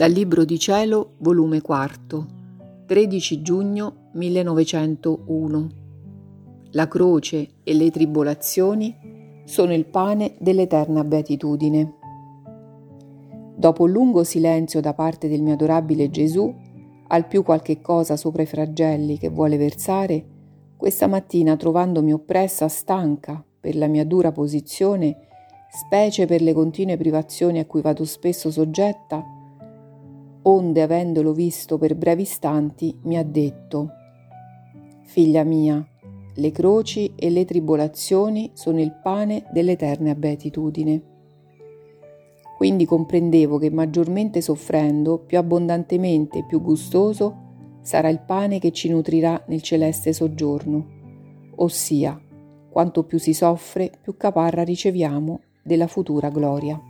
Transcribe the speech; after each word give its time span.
Dal 0.00 0.12
Libro 0.12 0.46
di 0.46 0.58
Cielo, 0.58 1.16
volume 1.18 1.60
4, 1.60 2.26
13 2.86 3.42
giugno 3.42 4.08
1901. 4.14 5.68
La 6.70 6.88
croce 6.88 7.56
e 7.62 7.74
le 7.74 7.90
tribolazioni 7.90 9.42
sono 9.44 9.74
il 9.74 9.84
pane 9.84 10.36
dell'eterna 10.38 11.04
beatitudine. 11.04 11.96
Dopo 13.54 13.82
un 13.82 13.90
lungo 13.90 14.24
silenzio 14.24 14.80
da 14.80 14.94
parte 14.94 15.28
del 15.28 15.42
mio 15.42 15.52
adorabile 15.52 16.08
Gesù, 16.08 16.50
al 17.08 17.26
più 17.26 17.42
qualche 17.42 17.82
cosa 17.82 18.16
sopra 18.16 18.40
i 18.40 18.46
flagelli 18.46 19.18
che 19.18 19.28
vuole 19.28 19.58
versare, 19.58 20.24
questa 20.78 21.08
mattina 21.08 21.56
trovandomi 21.56 22.14
oppressa, 22.14 22.68
stanca 22.68 23.44
per 23.60 23.76
la 23.76 23.86
mia 23.86 24.06
dura 24.06 24.32
posizione, 24.32 25.26
specie 25.70 26.24
per 26.24 26.40
le 26.40 26.54
continue 26.54 26.96
privazioni 26.96 27.58
a 27.58 27.66
cui 27.66 27.82
vado 27.82 28.06
spesso 28.06 28.50
soggetta, 28.50 29.34
onde 30.42 30.82
avendolo 30.82 31.32
visto 31.32 31.78
per 31.78 31.96
brevi 31.96 32.22
istanti 32.22 32.98
mi 33.02 33.16
ha 33.16 33.22
detto, 33.22 33.90
Figlia 35.02 35.42
mia, 35.42 35.84
le 36.34 36.52
croci 36.52 37.14
e 37.16 37.30
le 37.30 37.44
tribolazioni 37.44 38.52
sono 38.54 38.80
il 38.80 38.92
pane 39.02 39.44
dell'eterna 39.52 40.14
beatitudine. 40.14 41.02
Quindi 42.56 42.84
comprendevo 42.84 43.58
che 43.58 43.70
maggiormente 43.70 44.40
soffrendo, 44.40 45.18
più 45.18 45.38
abbondantemente 45.38 46.38
e 46.38 46.44
più 46.46 46.62
gustoso 46.62 47.48
sarà 47.80 48.08
il 48.08 48.20
pane 48.20 48.58
che 48.58 48.70
ci 48.70 48.88
nutrirà 48.88 49.42
nel 49.48 49.62
celeste 49.62 50.12
soggiorno, 50.12 50.86
ossia, 51.56 52.20
quanto 52.70 53.02
più 53.04 53.18
si 53.18 53.34
soffre, 53.34 53.90
più 54.00 54.16
caparra 54.16 54.62
riceviamo 54.62 55.40
della 55.62 55.88
futura 55.88 56.28
gloria. 56.28 56.80